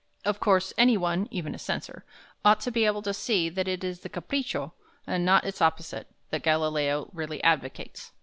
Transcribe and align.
Of 0.25 0.39
course 0.39 0.73
any 0.79 0.97
one 0.97 1.27
(even 1.29 1.53
a 1.53 1.59
censor) 1.59 2.03
ought 2.43 2.59
to 2.61 2.71
be 2.71 2.85
able 2.85 3.03
to 3.03 3.13
see 3.13 3.49
that 3.49 3.67
it 3.67 3.83
is 3.83 3.99
the 3.99 4.09
Capriccio, 4.09 4.73
and 5.05 5.23
not 5.23 5.43
its 5.45 5.61
opposite, 5.61 6.07
that 6.31 6.41
Galileo 6.41 7.11
really 7.13 7.39
advocates. 7.43 8.11